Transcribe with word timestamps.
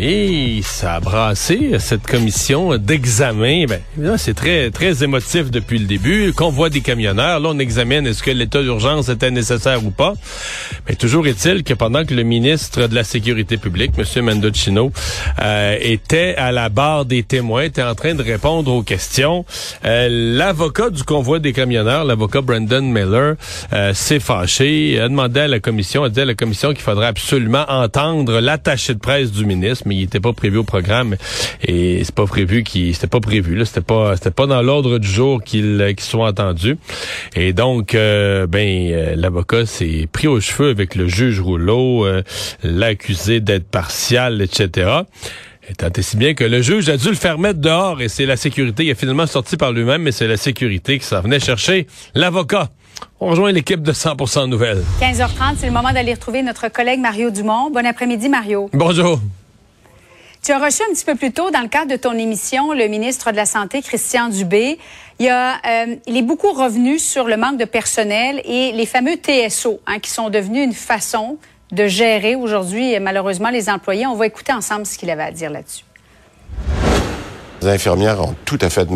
Et 0.00 0.60
ça 0.62 0.94
a 0.94 1.00
brassé 1.00 1.72
cette 1.80 2.06
commission 2.06 2.76
d'examen. 2.76 3.64
Ben, 3.96 4.16
c'est 4.16 4.34
très 4.34 4.70
très 4.70 5.02
émotif 5.02 5.50
depuis 5.50 5.80
le 5.80 5.86
début. 5.86 6.32
Convoi 6.32 6.70
des 6.70 6.82
camionneurs. 6.82 7.40
Là, 7.40 7.48
on 7.52 7.58
examine 7.58 8.06
est-ce 8.06 8.22
que 8.22 8.30
l'état 8.30 8.62
d'urgence 8.62 9.08
était 9.08 9.32
nécessaire 9.32 9.84
ou 9.84 9.90
pas. 9.90 10.14
Mais 10.88 10.94
toujours 10.94 11.26
est-il 11.26 11.64
que 11.64 11.74
pendant 11.74 12.04
que 12.04 12.14
le 12.14 12.22
ministre 12.22 12.86
de 12.86 12.94
la 12.94 13.02
Sécurité 13.02 13.56
publique, 13.56 13.90
M. 13.98 14.24
Mendocino, 14.24 14.92
euh, 15.42 15.76
était 15.80 16.36
à 16.36 16.52
la 16.52 16.68
barre 16.68 17.04
des 17.04 17.24
témoins, 17.24 17.62
était 17.62 17.82
en 17.82 17.96
train 17.96 18.14
de 18.14 18.22
répondre 18.22 18.72
aux 18.72 18.84
questions, 18.84 19.44
euh, 19.84 20.08
l'avocat 20.10 20.90
du 20.90 21.02
convoi 21.02 21.40
des 21.40 21.52
camionneurs, 21.52 22.04
l'avocat 22.04 22.40
Brendan 22.40 22.84
Miller, 22.84 23.34
euh, 23.72 23.94
s'est 23.94 24.20
fâché, 24.20 25.00
a 25.00 25.08
demandé 25.08 25.40
à 25.40 25.48
la 25.48 25.58
commission, 25.58 26.04
a 26.04 26.08
dit 26.08 26.20
à 26.20 26.24
la 26.24 26.34
commission 26.34 26.68
qu'il 26.72 26.82
faudrait 26.82 27.08
absolument 27.08 27.64
entendre 27.68 28.38
l'attaché 28.38 28.94
de 28.94 29.00
presse 29.00 29.32
du 29.32 29.44
ministre 29.44 29.87
mais 29.88 29.96
il 29.96 30.02
était 30.02 30.20
pas 30.20 30.32
prévu 30.32 30.58
au 30.58 30.64
programme 30.64 31.16
et 31.62 32.04
c'est 32.04 32.14
pas 32.14 32.26
prévu 32.26 32.62
qu'il 32.62 32.94
c'était 32.94 33.06
pas 33.06 33.20
prévu 33.20 33.56
là, 33.56 33.64
c'était 33.64 33.80
pas 33.80 34.16
c'était 34.16 34.30
pas 34.30 34.46
dans 34.46 34.62
l'ordre 34.62 34.98
du 34.98 35.08
jour 35.08 35.42
qu'il 35.42 35.84
qu'il 35.96 36.06
soit 36.06 36.28
entendu. 36.28 36.76
Et 37.34 37.52
donc 37.52 37.94
euh, 37.94 38.46
ben 38.46 38.92
euh, 38.92 39.14
l'avocat 39.16 39.66
s'est 39.66 40.08
pris 40.10 40.28
aux 40.28 40.40
cheveux 40.40 40.70
avec 40.70 40.94
le 40.94 41.08
juge 41.08 41.40
Rouleau, 41.40 42.06
euh, 42.06 42.22
l'accusé 42.62 43.40
d'être 43.40 43.68
partial, 43.68 44.42
etc. 44.42 44.90
Et 45.70 45.74
tant 45.74 45.88
et 45.94 46.02
si 46.02 46.16
bien 46.16 46.34
que 46.34 46.44
le 46.44 46.62
juge 46.62 46.88
a 46.88 46.96
dû 46.96 47.08
le 47.08 47.14
faire 47.14 47.38
mettre 47.38 47.60
dehors 47.60 48.00
et 48.00 48.08
c'est 48.08 48.26
la 48.26 48.36
sécurité. 48.36 48.84
Il 48.84 48.90
a 48.90 48.94
finalement 48.94 49.26
sorti 49.26 49.56
par 49.56 49.72
lui-même, 49.72 50.02
mais 50.02 50.12
c'est 50.12 50.26
la 50.26 50.38
sécurité 50.38 50.98
qui 50.98 51.04
s'en 51.04 51.20
venait 51.20 51.40
chercher 51.40 51.86
l'avocat. 52.14 52.70
On 53.20 53.28
rejoint 53.28 53.52
l'équipe 53.52 53.82
de 53.82 53.92
100% 53.92 54.48
Nouvelles. 54.48 54.82
15h30, 55.00 55.56
c'est 55.58 55.66
le 55.66 55.72
moment 55.72 55.92
d'aller 55.92 56.14
retrouver 56.14 56.42
notre 56.42 56.68
collègue 56.68 57.00
Mario 57.00 57.30
Dumont. 57.30 57.70
Bon 57.70 57.84
après-midi, 57.84 58.28
Mario. 58.28 58.70
Bonjour. 58.72 59.20
Tu 60.42 60.52
as 60.52 60.58
reçu 60.58 60.82
un 60.88 60.94
petit 60.94 61.04
peu 61.04 61.14
plus 61.14 61.32
tôt, 61.32 61.50
dans 61.50 61.60
le 61.60 61.68
cadre 61.68 61.90
de 61.90 61.96
ton 61.96 62.12
émission, 62.12 62.72
le 62.72 62.86
ministre 62.86 63.32
de 63.32 63.36
la 63.36 63.46
Santé, 63.46 63.82
Christian 63.82 64.28
Dubé. 64.28 64.78
Il, 65.18 65.28
euh, 65.28 65.96
est 66.06 66.22
beaucoup 66.22 66.52
revenu 66.52 66.98
sur 66.98 67.24
le 67.24 67.36
manque 67.36 67.58
de 67.58 67.64
personnel 67.64 68.40
et 68.44 68.72
les 68.72 68.86
fameux 68.86 69.16
TSO, 69.16 69.80
hein, 69.86 69.98
qui 69.98 70.10
sont 70.10 70.30
devenus 70.30 70.64
une 70.64 70.72
façon 70.72 71.38
de 71.72 71.86
gérer 71.86 72.34
aujourd'hui, 72.34 72.98
malheureusement, 73.00 73.50
les 73.50 73.68
employés. 73.68 74.06
On 74.06 74.14
va 74.14 74.26
écouter 74.26 74.52
ensemble 74.52 74.86
ce 74.86 74.96
qu'il 74.96 75.10
avait 75.10 75.24
à 75.24 75.32
dire 75.32 75.50
là-dessus. 75.50 75.84
Les 77.60 77.68
infirmières 77.68 78.20
ont 78.22 78.34
tout 78.44 78.58
à 78.62 78.70
fait 78.70 78.88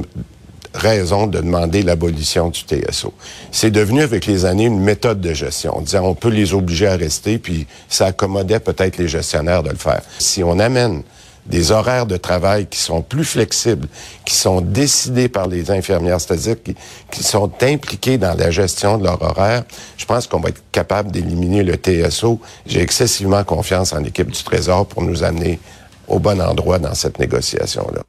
raison 0.75 1.27
de 1.27 1.41
demander 1.41 1.83
l'abolition 1.83 2.48
du 2.48 2.61
TSO. 2.61 3.13
C'est 3.51 3.70
devenu 3.70 4.03
avec 4.03 4.27
les 4.27 4.45
années 4.45 4.67
une 4.67 4.81
méthode 4.81 5.20
de 5.20 5.35
gestion. 5.35 5.75
On 5.77 5.81
disait 5.83 5.98
on 5.98 6.15
peut 6.15 6.31
les 6.31 6.55
obliger 6.55 6.87
à 6.87 6.97
rester, 6.97 7.39
puis 7.39 7.67
ça 7.89 8.07
accommodait 8.07 8.61
peut-être 8.61 8.97
les 8.97 9.09
gestionnaires 9.09 9.63
de 9.63 9.70
le 9.70 9.77
faire. 9.77 10.03
Si 10.19 10.43
on 10.43 10.59
amène 10.59 11.03
des 11.47 11.73
horaires 11.73 12.07
de 12.07 12.17
travail 12.17 12.67
qui 12.67 12.79
sont 12.79 13.03
plus 13.03 13.25
flexibles, 13.25 13.89
qui 14.25 14.35
sont 14.35 14.61
décidés 14.61 15.29
par 15.29 15.48
les 15.48 15.71
infirmières, 15.71 16.20
c'est-à-dire 16.20 16.57
qui, 16.63 17.23
sont 17.23 17.51
impliqués 17.63 18.19
dans 18.19 18.35
la 18.36 18.51
gestion 18.51 18.98
de 18.98 19.05
leur 19.05 19.20
horaire, 19.23 19.64
je 19.97 20.05
pense 20.05 20.27
qu'on 20.27 20.41
va 20.41 20.51
être 20.51 20.63
capable 20.70 21.11
d'éliminer 21.11 21.63
le 21.63 21.75
TSO. 21.75 22.41
J'ai 22.67 22.80
excessivement 22.80 23.42
confiance 23.45 23.92
en 23.92 24.01
l'équipe 24.01 24.30
du 24.30 24.42
Trésor 24.42 24.86
pour 24.86 25.03
nous 25.03 25.25
amener 25.25 25.58
au 26.07 26.19
bon 26.19 26.41
endroit 26.41 26.79
dans 26.79 26.95
cette 26.95 27.19
négociation-là. 27.19 28.03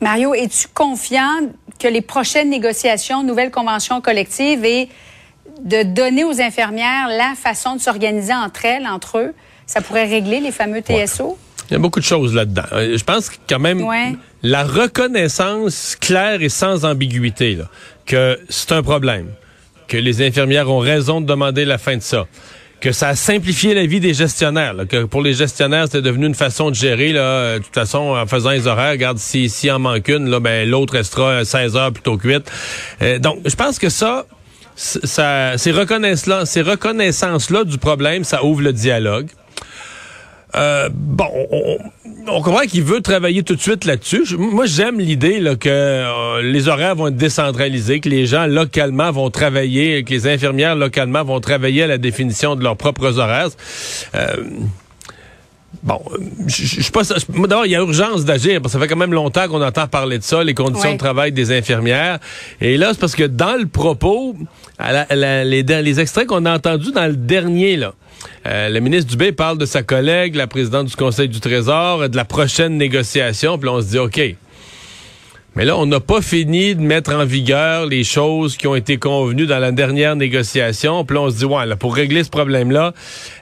Mario, 0.00 0.34
es-tu 0.34 0.68
confiant 0.68 1.48
que 1.78 1.88
les 1.88 2.02
prochaines 2.02 2.50
négociations, 2.50 3.22
nouvelles 3.22 3.50
conventions 3.50 4.00
collectives 4.00 4.64
et 4.64 4.88
de 5.62 5.82
donner 5.82 6.24
aux 6.24 6.40
infirmières 6.40 7.08
la 7.08 7.34
façon 7.34 7.76
de 7.76 7.80
s'organiser 7.80 8.34
entre 8.34 8.64
elles, 8.64 8.86
entre 8.86 9.18
eux, 9.18 9.34
ça 9.66 9.80
pourrait 9.80 10.06
régler 10.06 10.40
les 10.40 10.52
fameux 10.52 10.80
TSO? 10.80 11.36
Il 11.70 11.74
y 11.74 11.76
a 11.76 11.78
beaucoup 11.78 12.00
de 12.00 12.04
choses 12.04 12.34
là-dedans. 12.34 12.64
Euh, 12.72 12.96
je 12.96 13.04
pense 13.04 13.30
quand 13.48 13.58
même 13.58 13.84
la 14.42 14.64
reconnaissance 14.64 15.96
claire 16.00 16.42
et 16.42 16.48
sans 16.48 16.84
ambiguïté 16.84 17.56
là, 17.56 17.68
que 18.06 18.38
c'est 18.48 18.72
un 18.72 18.82
problème, 18.82 19.26
que 19.86 19.96
les 19.96 20.26
infirmières 20.26 20.70
ont 20.70 20.78
raison 20.78 21.20
de 21.20 21.26
demander 21.26 21.64
la 21.64 21.78
fin 21.78 21.96
de 21.96 22.02
ça 22.02 22.26
que 22.80 22.92
ça 22.92 23.08
a 23.08 23.16
simplifié 23.16 23.74
la 23.74 23.86
vie 23.86 24.00
des 24.00 24.14
gestionnaires. 24.14 24.74
que 24.88 25.04
pour 25.04 25.22
les 25.22 25.34
gestionnaires, 25.34 25.86
c'est 25.90 26.02
devenu 26.02 26.26
une 26.26 26.34
façon 26.34 26.70
de 26.70 26.74
gérer. 26.74 27.12
Là, 27.12 27.20
euh, 27.20 27.58
de 27.58 27.64
toute 27.64 27.74
façon, 27.74 28.16
en 28.16 28.26
faisant 28.26 28.50
les 28.50 28.66
horaires, 28.66 28.92
regarde, 28.92 29.18
si, 29.18 29.48
si 29.48 29.70
en 29.70 29.78
manque 29.78 30.08
une, 30.08 30.28
là, 30.30 30.40
ben, 30.40 30.68
l'autre 30.68 30.94
restera 30.94 31.44
16 31.44 31.76
heures 31.76 31.92
plutôt 31.92 32.16
que 32.16 32.28
8. 32.28 32.52
Euh, 33.02 33.18
donc, 33.18 33.40
je 33.44 33.54
pense 33.54 33.78
que 33.78 33.88
ça, 33.88 34.26
ça 34.76 35.58
ces 35.58 35.72
reconnaissances-là, 35.72 36.46
ces 36.46 36.62
reconnaissances-là 36.62 37.64
du 37.64 37.78
problème, 37.78 38.24
ça 38.24 38.44
ouvre 38.44 38.62
le 38.62 38.72
dialogue. 38.72 39.28
Euh, 40.54 40.88
bon, 40.92 41.26
on, 42.26 42.40
comprend 42.42 42.60
qu'il 42.60 42.82
veut 42.82 43.00
travailler 43.00 43.42
tout 43.42 43.54
de 43.54 43.60
suite 43.60 43.84
là-dessus. 43.84 44.36
Moi, 44.36 44.66
j'aime 44.66 44.98
l'idée 44.98 45.40
que 45.60 45.68
euh, 45.68 46.42
les 46.42 46.68
horaires 46.68 46.94
vont 46.94 47.08
être 47.08 47.16
décentralisés, 47.16 48.00
que 48.00 48.08
les 48.08 48.26
gens 48.26 48.46
localement 48.46 49.10
vont 49.10 49.30
travailler, 49.30 50.04
que 50.04 50.10
les 50.10 50.26
infirmières 50.26 50.74
localement 50.74 51.22
vont 51.22 51.40
travailler 51.40 51.82
à 51.82 51.86
la 51.86 51.98
définition 51.98 52.56
de 52.56 52.62
leurs 52.62 52.76
propres 52.76 53.18
horaires. 53.18 53.50
Euh, 54.14 54.36
Bon, 55.82 56.00
je, 56.46 56.64
je, 56.64 56.90
pas. 56.90 57.02
D'abord, 57.02 57.66
il 57.66 57.72
y 57.72 57.76
a 57.76 57.78
urgence 57.78 58.24
d'agir 58.24 58.60
parce 58.60 58.72
que 58.74 58.78
ça 58.78 58.84
fait 58.84 58.88
quand 58.88 58.98
même 58.98 59.12
longtemps 59.14 59.46
qu'on 59.48 59.62
entend 59.62 59.86
parler 59.86 60.18
de 60.18 60.24
ça, 60.24 60.42
les 60.42 60.54
conditions 60.54 60.92
de 60.92 60.98
travail 60.98 61.32
des 61.32 61.56
infirmières. 61.56 62.18
Et 62.60 62.76
là, 62.76 62.88
c'est 62.92 63.00
parce 63.00 63.14
que 63.14 63.24
dans 63.24 63.56
le 63.56 63.66
propos, 63.66 64.36
les, 65.10 65.62
les 65.62 66.00
extraits 66.00 66.26
qu'on 66.26 66.44
a 66.46 66.54
entendus 66.54 66.92
dans 66.92 67.06
le 67.06 67.16
dernier, 67.16 67.76
là, 67.76 67.94
euh, 68.46 68.68
le 68.68 68.80
ministre 68.80 69.10
Dubé 69.10 69.32
parle 69.32 69.58
de 69.58 69.66
sa 69.66 69.82
collègue, 69.82 70.34
la 70.34 70.46
présidente 70.46 70.86
du 70.86 70.96
Conseil 70.96 71.28
du 71.28 71.40
Trésor, 71.40 72.08
de 72.08 72.16
la 72.16 72.24
prochaine 72.24 72.76
négociation. 72.76 73.58
Puis 73.58 73.68
là, 73.68 73.74
on 73.76 73.80
se 73.80 73.86
dit, 73.86 73.98
OK. 73.98 74.20
Mais 75.58 75.64
là, 75.64 75.76
on 75.76 75.86
n'a 75.86 75.98
pas 75.98 76.22
fini 76.22 76.76
de 76.76 76.80
mettre 76.80 77.12
en 77.12 77.24
vigueur 77.24 77.86
les 77.86 78.04
choses 78.04 78.56
qui 78.56 78.68
ont 78.68 78.76
été 78.76 78.96
convenues 78.96 79.46
dans 79.46 79.58
la 79.58 79.72
dernière 79.72 80.14
négociation. 80.14 81.04
Puis 81.04 81.16
là, 81.16 81.22
on 81.22 81.30
se 81.30 81.38
dit, 81.38 81.46
ouais, 81.46 81.66
là, 81.66 81.74
pour 81.74 81.96
régler 81.96 82.22
ce 82.22 82.30
problème-là, 82.30 82.94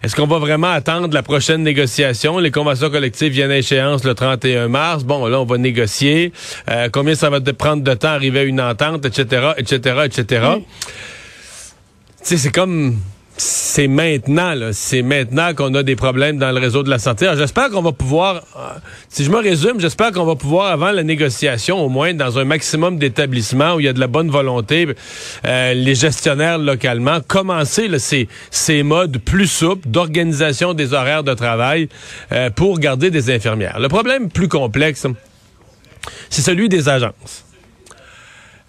est-ce 0.03 0.17
qu'on 0.17 0.27
va 0.27 0.39
vraiment 0.39 0.71
attendre 0.71 1.13
la 1.13 1.23
prochaine 1.23 1.63
négociation? 1.63 2.39
Les 2.39 2.51
conventions 2.51 2.89
collectives 2.89 3.33
viennent 3.33 3.51
à 3.51 3.59
échéance 3.59 4.03
le 4.03 4.15
31 4.15 4.69
mars. 4.69 5.05
Bon, 5.05 5.27
là, 5.27 5.39
on 5.39 5.45
va 5.45 5.59
négocier. 5.59 6.33
Euh, 6.71 6.89
combien 6.91 7.15
ça 7.15 7.29
va 7.29 7.39
prendre 7.53 7.83
de 7.83 7.93
temps 7.93 8.09
à 8.09 8.13
arriver 8.13 8.39
à 8.39 8.45
une 8.45 8.63
entente, 8.63 9.05
etc., 9.05 9.49
etc., 9.59 9.97
etc. 10.07 10.47
Tu 10.57 10.65
sais, 12.23 12.37
c'est 12.39 12.51
comme 12.51 12.97
c'est 13.37 13.87
maintenant, 13.87 14.55
c'est 14.73 15.03
maintenant 15.03 15.53
qu'on 15.55 15.75
a 15.75 15.83
des 15.83 15.97
problèmes 15.97 16.39
dans 16.39 16.51
le 16.53 16.59
réseau 16.59 16.83
de 16.83 16.89
la 16.89 16.99
santé. 16.99 17.31
J'espère 17.37 17.71
qu'on 17.71 17.83
va 17.83 17.93
pouvoir, 17.93 18.37
euh, 18.37 18.61
si 19.11 19.25
je 19.25 19.31
me 19.31 19.37
résume, 19.37 19.79
j'espère 19.79 20.13
qu'on 20.13 20.25
va 20.25 20.37
pouvoir, 20.37 20.73
avant 20.73 20.91
la 20.91 21.03
négociation, 21.03 21.79
au 21.79 21.89
moins 21.91 22.15
dans 22.15 22.39
un 22.39 22.45
maximum 22.45 22.99
d'établissements 22.99 23.75
où 23.75 23.81
il 23.81 23.87
y 23.87 23.89
a 23.89 23.93
de 23.93 24.01
la 24.01 24.07
bonne 24.07 24.31
volonté, 24.31 24.89
euh, 25.45 25.75
les 25.75 25.95
gestionnaires 25.95 26.59
localement, 26.59 27.21
commencer 27.21 27.91
ces, 27.99 28.29
ces 28.51 28.83
modes 28.83 29.19
plus 29.19 29.49
souples 29.49 29.89
d'organisation 29.89 30.73
des 30.73 30.95
horaires 30.95 31.25
de 31.25 31.35
travail 31.35 31.89
euh, 32.33 32.49
pour 32.49 32.79
garder 32.79 33.11
des 33.11 33.31
infirmières. 33.31 33.79
Le 33.79 33.89
problème 33.89 34.31
plus 34.31 34.49
complexe, 34.49 35.07
c'est 36.31 36.43
celui 36.43 36.69
des 36.69 36.89
agences. 36.89 37.45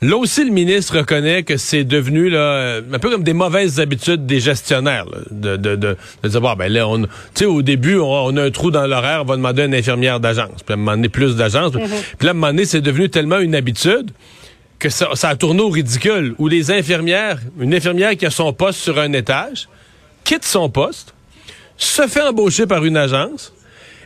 Là 0.01 0.15
aussi, 0.15 0.45
le 0.45 0.51
ministre 0.51 0.97
reconnaît 0.97 1.41
que 1.41 1.57
c'est 1.57 1.83
devenu 1.83 2.29
là, 2.29 2.81
un 2.93 2.99
peu 2.99 3.09
comme 3.09 3.23
des 3.23 3.33
mauvaises 3.33 3.79
habitudes 3.79 4.27
des 4.27 4.39
gestionnaires. 4.39 5.05
de, 5.31 5.57
de, 5.57 5.75
de, 5.75 5.97
de, 6.23 6.29
dire, 6.29 6.41
bon, 6.41 6.53
ben 6.53 6.71
là, 6.71 6.87
on, 6.87 7.07
au 7.45 7.61
début, 7.63 7.97
on, 7.97 8.37
a 8.37 8.43
un 8.43 8.51
trou 8.51 8.69
dans 8.69 8.85
l'horaire, 8.85 9.21
on 9.23 9.25
va 9.25 9.37
demander 9.37 9.63
à 9.63 9.65
une 9.65 9.73
infirmière 9.73 10.19
d'agence. 10.19 10.61
Puis 10.63 10.71
à 10.71 10.73
un 10.73 10.75
moment 10.77 10.91
donné, 10.91 11.09
plus 11.09 11.35
d'agence. 11.35 11.73
Mm-hmm. 11.73 11.89
Puis 12.19 12.25
là, 12.25 12.27
à 12.27 12.31
un 12.31 12.33
moment 12.33 12.47
donné, 12.47 12.65
c'est 12.65 12.81
devenu 12.81 13.09
tellement 13.09 13.39
une 13.39 13.55
habitude 13.55 14.11
que 14.77 14.89
ça, 14.89 15.09
ça 15.15 15.29
a 15.29 15.35
tourné 15.35 15.61
au 15.61 15.69
ridicule. 15.69 16.35
Où 16.37 16.47
les 16.47 16.69
infirmières, 16.69 17.39
une 17.59 17.73
infirmière 17.73 18.15
qui 18.15 18.27
a 18.27 18.29
son 18.29 18.53
poste 18.53 18.79
sur 18.79 18.99
un 18.99 19.13
étage, 19.13 19.67
quitte 20.23 20.45
son 20.45 20.69
poste, 20.69 21.15
se 21.75 22.05
fait 22.07 22.21
embaucher 22.21 22.67
par 22.67 22.85
une 22.85 22.97
agence 22.97 23.51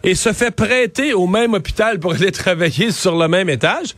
et 0.03 0.15
se 0.15 0.31
fait 0.31 0.51
prêter 0.51 1.13
au 1.13 1.27
même 1.27 1.53
hôpital 1.53 1.99
pour 1.99 2.13
aller 2.13 2.31
travailler 2.31 2.91
sur 2.91 3.17
le 3.17 3.27
même 3.27 3.49
étage 3.49 3.95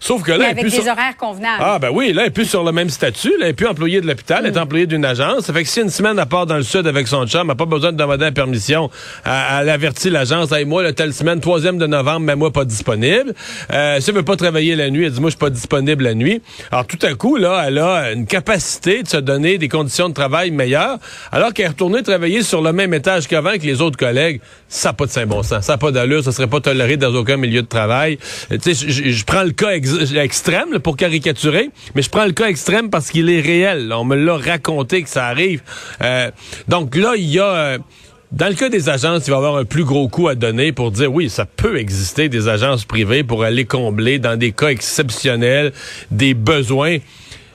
Sauf 0.00 0.22
que 0.22 0.32
là, 0.32 0.48
avec 0.48 0.64
des 0.64 0.88
horaires 0.88 1.16
convenables. 1.18 1.62
Ah 1.62 1.78
ben 1.78 1.90
oui, 1.92 2.12
là, 2.14 2.22
elle 2.22 2.28
est 2.28 2.30
plus 2.30 2.46
sur 2.46 2.64
le 2.64 2.72
même 2.72 2.88
statut. 2.88 3.28
Là, 3.38 3.44
elle 3.44 3.48
est 3.48 3.52
plus 3.52 3.66
employée 3.66 4.00
de 4.00 4.06
l'hôpital, 4.06 4.40
elle 4.44 4.52
est 4.52 4.58
mm. 4.58 4.62
employée 4.62 4.86
d'une 4.86 5.04
agence. 5.04 5.44
Ça 5.44 5.52
fait 5.52 5.62
que 5.62 5.68
si 5.68 5.80
une 5.80 5.90
semaine, 5.90 6.18
à 6.18 6.24
part 6.24 6.46
dans 6.46 6.56
le 6.56 6.62
sud 6.62 6.86
avec 6.86 7.06
son 7.06 7.26
chum, 7.26 7.42
elle 7.42 7.46
n'a 7.48 7.54
pas 7.54 7.66
besoin 7.66 7.92
de 7.92 7.98
demander 7.98 8.24
la 8.24 8.32
permission. 8.32 8.90
Elle, 9.24 9.68
avertit 9.68 10.08
l'agence, 10.08 10.52
hey, 10.52 10.64
moi, 10.64 10.82
la 10.82 10.94
telle 10.94 11.12
semaine, 11.12 11.40
troisième 11.40 11.76
de 11.76 11.86
novembre, 11.86 12.20
mais 12.20 12.34
moi, 12.34 12.50
pas 12.50 12.64
disponible. 12.64 13.34
Euh, 13.72 14.00
si 14.00 14.10
elle 14.10 14.16
veut 14.16 14.22
pas 14.22 14.36
travailler 14.36 14.74
la 14.74 14.88
nuit, 14.88 15.04
elle 15.04 15.12
dit, 15.12 15.20
moi, 15.20 15.28
je 15.28 15.36
suis 15.36 15.38
pas 15.38 15.50
disponible 15.50 16.04
la 16.04 16.14
nuit. 16.14 16.40
Alors, 16.72 16.86
tout 16.86 16.98
à 17.02 17.12
coup, 17.14 17.36
là, 17.36 17.64
elle 17.66 17.78
a 17.78 18.12
une 18.12 18.26
capacité 18.26 19.02
de 19.02 19.08
se 19.08 19.18
donner 19.18 19.58
des 19.58 19.68
conditions 19.68 20.08
de 20.08 20.14
travail 20.14 20.50
meilleures, 20.50 20.98
alors 21.30 21.52
qu'elle 21.52 21.66
est 21.66 21.68
retournée 21.68 22.02
travailler 22.02 22.42
sur 22.42 22.62
le 22.62 22.72
même 22.72 22.94
étage 22.94 23.28
qu'avant 23.28 23.50
avec 23.50 23.64
les 23.64 23.82
autres 23.82 23.98
collègues. 23.98 24.40
Ça 24.68 24.90
n'a 24.90 24.92
pas 24.94 25.06
de 25.06 25.10
saint 25.10 25.26
bon 25.26 25.42
sens. 25.42 25.64
Ça 25.64 25.72
n'a 25.72 25.78
pas 25.78 25.90
d'allure. 25.90 26.22
Ça 26.24 26.32
serait 26.32 26.46
pas 26.46 26.60
toléré 26.60 26.96
dans 26.96 27.12
aucun 27.14 27.36
milieu 27.36 27.62
de 27.62 27.66
travail. 27.66 28.18
Tu 28.62 28.74
sais, 28.74 28.88
je 28.88 29.24
prends 29.24 29.42
le 29.42 29.50
cas 29.50 29.70
extrême 30.16 30.78
pour 30.78 30.96
caricaturer, 30.96 31.70
mais 31.94 32.02
je 32.02 32.10
prends 32.10 32.24
le 32.24 32.32
cas 32.32 32.48
extrême 32.48 32.90
parce 32.90 33.10
qu'il 33.10 33.30
est 33.30 33.40
réel. 33.40 33.92
On 33.92 34.04
me 34.04 34.16
l'a 34.16 34.36
raconté 34.36 35.02
que 35.02 35.08
ça 35.08 35.26
arrive. 35.26 35.62
Euh, 36.02 36.30
donc 36.68 36.96
là, 36.96 37.14
il 37.16 37.28
y 37.28 37.38
a... 37.38 37.54
Euh, 37.54 37.78
dans 38.32 38.46
le 38.46 38.54
cas 38.54 38.68
des 38.68 38.88
agences, 38.88 39.26
il 39.26 39.30
va 39.30 39.36
y 39.36 39.38
avoir 39.38 39.56
un 39.56 39.64
plus 39.64 39.82
gros 39.82 40.08
coup 40.08 40.28
à 40.28 40.36
donner 40.36 40.70
pour 40.70 40.92
dire 40.92 41.12
oui, 41.12 41.28
ça 41.28 41.46
peut 41.46 41.78
exister 41.78 42.28
des 42.28 42.46
agences 42.46 42.84
privées 42.84 43.24
pour 43.24 43.42
aller 43.42 43.64
combler 43.64 44.20
dans 44.20 44.38
des 44.38 44.52
cas 44.52 44.68
exceptionnels 44.68 45.72
des 46.12 46.34
besoins. 46.34 46.98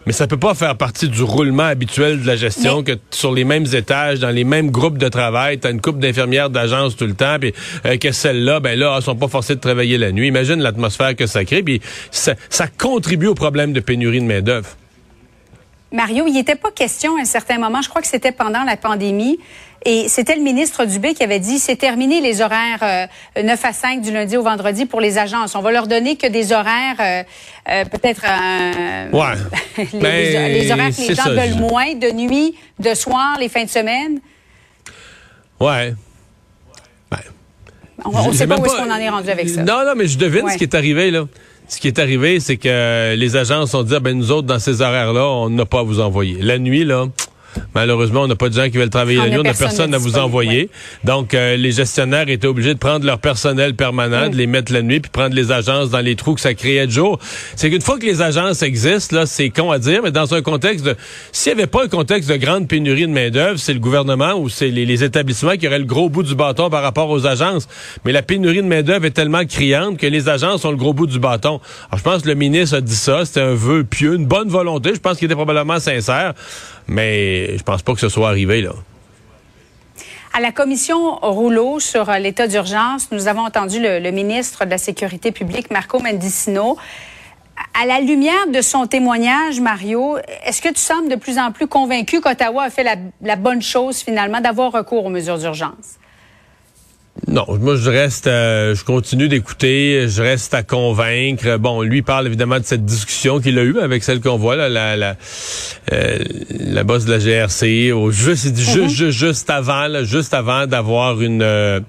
Mais 0.05 0.13
ça 0.13 0.27
peut 0.27 0.37
pas 0.37 0.53
faire 0.53 0.75
partie 0.77 1.09
du 1.09 1.23
roulement 1.23 1.63
habituel 1.63 2.21
de 2.21 2.27
la 2.27 2.35
gestion 2.35 2.83
que 2.83 2.93
sur 3.11 3.33
les 3.33 3.43
mêmes 3.43 3.65
étages, 3.73 4.19
dans 4.19 4.29
les 4.29 4.43
mêmes 4.43 4.69
groupes 4.69 4.97
de 4.97 5.09
travail, 5.09 5.59
tu 5.59 5.67
as 5.67 5.71
une 5.71 5.81
couple 5.81 5.99
d'infirmières 5.99 6.49
d'agence 6.49 6.95
tout 6.95 7.07
le 7.07 7.15
temps, 7.15 7.37
puis 7.39 7.53
euh, 7.85 7.97
que 7.97 8.11
celles-là, 8.11 8.59
ben 8.59 8.77
là, 8.77 8.93
elles 8.95 9.03
sont 9.03 9.15
pas 9.15 9.27
forcées 9.27 9.55
de 9.55 9.59
travailler 9.59 9.97
la 9.97 10.11
nuit. 10.11 10.27
Imagine 10.27 10.61
l'atmosphère 10.61 11.15
que 11.15 11.25
ça 11.25 11.43
crée, 11.43 11.63
puis 11.63 11.81
ça, 12.11 12.35
ça 12.49 12.67
contribue 12.67 13.27
au 13.27 13.35
problème 13.35 13.73
de 13.73 13.79
pénurie 13.79 14.21
de 14.21 14.25
main-d'œuvre. 14.25 14.69
Mario, 15.91 16.25
il 16.27 16.33
n'était 16.33 16.55
pas 16.55 16.71
question 16.71 17.17
à 17.17 17.21
un 17.21 17.25
certain 17.25 17.57
moment, 17.57 17.81
je 17.81 17.89
crois 17.89 18.01
que 18.01 18.07
c'était 18.07 18.31
pendant 18.31 18.63
la 18.63 18.75
pandémie, 18.75 19.39
et 19.85 20.09
c'était 20.09 20.35
le 20.35 20.41
ministre 20.41 20.85
Dubé 20.85 21.13
qui 21.13 21.23
avait 21.23 21.39
dit, 21.39 21.59
c'est 21.59 21.75
terminé 21.75 22.19
les 22.19 22.41
horaires 22.41 23.07
9 23.41 23.65
euh, 23.65 23.67
à 23.67 23.71
5 23.71 24.01
du 24.01 24.11
lundi 24.11 24.35
au 24.35 24.41
vendredi 24.41 24.87
pour 24.87 24.99
les 24.99 25.19
agences. 25.19 25.53
On 25.53 25.61
va 25.61 25.71
leur 25.71 25.87
donner 25.87 26.15
que 26.15 26.25
des 26.25 26.51
horaires, 26.51 26.95
euh, 26.99 27.23
euh, 27.69 27.85
peut-être... 27.85 28.23
ouais. 29.13 29.85
les, 29.93 29.99
ben, 29.99 30.51
les, 30.51 30.71
horaires 30.71 30.89
que 30.89 31.07
les 31.07 31.13
gens 31.13 31.29
veulent 31.29 31.59
moins, 31.59 31.93
de 31.93 32.11
nuit, 32.11 32.55
de 32.79 32.95
soir, 32.95 33.37
les 33.39 33.47
fins 33.47 33.63
de 33.63 33.69
semaine. 33.69 34.19
Ouais. 35.59 35.93
On 38.03 38.27
ne 38.27 38.33
sait 38.33 38.47
pas 38.47 38.57
où 38.57 38.65
est-ce 38.65 38.75
qu'on 38.75 38.91
en 38.91 38.97
est 38.97 39.09
rendu 39.09 39.29
avec 39.29 39.49
ça. 39.49 39.63
Non, 39.63 39.85
non, 39.85 39.93
mais 39.95 40.07
je 40.07 40.17
devine 40.17 40.49
ce 40.49 40.57
qui 40.57 40.63
est 40.63 40.75
arrivé, 40.75 41.11
là. 41.11 41.25
Ce 41.67 41.79
qui 41.79 41.87
est 41.87 41.99
arrivé, 41.99 42.39
c'est 42.39 42.57
que 42.57 43.15
les 43.15 43.35
agences 43.35 43.73
ont 43.73 43.83
dit, 43.83 43.95
ah, 43.95 43.99
ben 43.99 44.17
nous 44.17 44.31
autres, 44.31 44.47
dans 44.47 44.59
ces 44.59 44.81
horaires-là, 44.81 45.25
on 45.27 45.49
n'a 45.49 45.65
pas 45.65 45.79
à 45.79 45.83
vous 45.83 45.99
envoyer. 45.99 46.37
La 46.41 46.59
nuit, 46.59 46.85
là, 46.85 47.07
Malheureusement, 47.73 48.21
on 48.21 48.27
n'a 48.27 48.35
pas 48.35 48.49
de 48.49 48.53
gens 48.53 48.69
qui 48.69 48.77
veulent 48.77 48.89
travailler 48.89 49.17
la 49.17 49.29
nuit, 49.29 49.37
on 49.39 49.43
n'a 49.43 49.53
personne, 49.53 49.93
à 49.93 49.97
vous 49.97 50.17
envoyer. 50.17 50.69
Donc, 51.03 51.33
euh, 51.33 51.55
les 51.57 51.71
gestionnaires 51.71 52.29
étaient 52.29 52.47
obligés 52.47 52.73
de 52.73 52.79
prendre 52.79 53.05
leur 53.05 53.19
personnel 53.19 53.75
permanent, 53.75 54.29
de 54.29 54.35
les 54.35 54.47
mettre 54.47 54.71
la 54.71 54.81
nuit, 54.81 54.99
puis 54.99 55.11
prendre 55.11 55.35
les 55.35 55.51
agences 55.51 55.89
dans 55.89 55.99
les 55.99 56.15
trous 56.15 56.35
que 56.35 56.41
ça 56.41 56.53
créait 56.53 56.87
de 56.87 56.91
jour. 56.91 57.19
C'est 57.55 57.69
qu'une 57.69 57.81
fois 57.81 57.99
que 57.99 58.05
les 58.05 58.21
agences 58.21 58.61
existent, 58.61 59.15
là, 59.15 59.25
c'est 59.25 59.49
con 59.49 59.71
à 59.71 59.79
dire, 59.79 60.01
mais 60.03 60.11
dans 60.11 60.33
un 60.33 60.41
contexte 60.41 60.85
de... 60.85 60.95
S'il 61.31 61.53
n'y 61.53 61.59
avait 61.61 61.67
pas 61.67 61.83
un 61.83 61.87
contexte 61.87 62.29
de 62.29 62.35
grande 62.35 62.67
pénurie 62.67 63.07
de 63.07 63.11
main-d'œuvre, 63.11 63.59
c'est 63.59 63.73
le 63.73 63.79
gouvernement 63.79 64.33
ou 64.35 64.49
c'est 64.49 64.69
les, 64.69 65.03
établissements 65.03 65.57
qui 65.57 65.67
auraient 65.67 65.79
le 65.79 65.85
gros 65.85 66.09
bout 66.09 66.23
du 66.23 66.35
bâton 66.35 66.69
par 66.69 66.81
rapport 66.81 67.09
aux 67.09 67.25
agences. 67.25 67.67
Mais 68.05 68.11
la 68.11 68.21
pénurie 68.21 68.61
de 68.61 68.67
main-d'œuvre 68.67 69.05
est 69.05 69.11
tellement 69.11 69.45
criante 69.45 69.97
que 69.97 70.07
les 70.07 70.29
agences 70.29 70.63
ont 70.65 70.71
le 70.71 70.77
gros 70.77 70.93
bout 70.93 71.07
du 71.07 71.19
bâton. 71.19 71.59
Alors, 71.89 71.97
je 71.97 72.03
pense 72.03 72.21
que 72.23 72.27
le 72.27 72.35
ministre 72.35 72.77
a 72.77 72.81
dit 72.81 72.95
ça, 72.95 73.25
c'était 73.25 73.41
un 73.41 73.53
vœu 73.53 73.83
pieux, 73.83 74.15
une 74.15 74.25
bonne 74.25 74.49
volonté, 74.49 74.91
je 74.93 74.99
pense 74.99 75.17
qu'il 75.17 75.25
était 75.25 75.35
probablement 75.35 75.79
sincère. 75.79 76.33
Mais 76.87 77.57
je 77.57 77.63
pense 77.63 77.81
pas 77.81 77.93
que 77.93 77.99
ce 77.99 78.09
soit 78.09 78.29
arrivé, 78.29 78.61
là. 78.61 78.73
À 80.33 80.41
la 80.41 80.51
commission 80.51 81.15
Rouleau 81.21 81.79
sur 81.79 82.09
euh, 82.09 82.17
l'état 82.17 82.47
d'urgence, 82.47 83.09
nous 83.11 83.29
avons 83.29 83.45
entendu 83.45 83.77
le, 83.79 84.11
ministre 84.11 84.65
de 84.65 84.69
la 84.69 84.77
Sécurité 84.77 85.31
publique, 85.31 85.71
Marco 85.71 85.99
Mendicino. 85.99 86.77
À 87.73 87.85
la 87.85 88.01
lumière 88.01 88.47
de 88.51 88.61
son 88.61 88.85
témoignage, 88.85 89.61
Mario, 89.61 90.17
est-ce 90.45 90.61
que 90.61 90.67
tu 90.67 90.81
sembles 90.81 91.07
de 91.07 91.15
plus 91.15 91.39
en 91.39 91.53
plus 91.53 91.67
convaincu 91.67 92.19
qu'Ottawa 92.19 92.63
a 92.63 92.69
fait 92.69 92.85
la 93.21 93.35
bonne 93.37 93.61
chose 93.61 93.99
finalement 93.99 94.41
d'avoir 94.41 94.73
recours 94.73 95.05
aux 95.05 95.09
mesures 95.09 95.37
d'urgence? 95.37 95.97
Non, 97.27 97.45
moi 97.61 97.77
je 97.77 97.89
reste, 97.89 98.27
euh, 98.27 98.75
je 98.75 98.83
continue 98.83 99.29
d'écouter, 99.29 100.07
je 100.09 100.21
reste 100.21 100.53
à 100.53 100.63
convaincre. 100.63 101.57
Bon, 101.57 101.81
lui 101.81 102.01
parle 102.01 102.27
évidemment 102.27 102.59
de 102.59 102.65
cette 102.65 102.83
discussion 102.83 103.39
qu'il 103.39 103.57
a 103.57 103.63
eue 103.63 103.79
avec 103.79 104.03
celle 104.03 104.19
qu'on 104.19 104.37
voit 104.37 104.57
là, 104.57 104.67
la 104.67 104.97
la, 104.97 105.15
euh, 105.93 106.19
la 106.49 106.83
bosse 106.83 107.05
de 107.05 107.13
la 107.13 107.19
GRC, 107.19 107.93
au 107.93 108.11
juste, 108.11 108.47
mm-hmm. 108.47 108.89
juste, 108.89 109.11
juste, 109.11 109.49
avant, 109.49 109.87
là, 109.87 110.03
juste 110.03 110.33
avant 110.33 110.67
d'avoir 110.67 111.21
une, 111.21 111.41
euh, 111.41 111.79